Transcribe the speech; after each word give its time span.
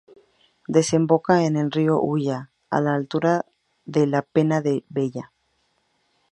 Desemboca 0.67 1.43
en 1.45 1.55
el 1.57 1.69
río 1.71 2.01
Ulla 2.01 2.49
a 2.71 2.81
la 2.81 2.95
altura 2.95 3.45
de 3.85 4.07
la 4.07 4.23
Pena 4.23 4.59
da 4.59 4.71
Vella. 4.89 5.31